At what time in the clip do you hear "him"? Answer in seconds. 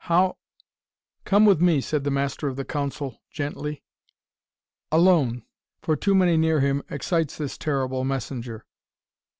6.59-6.81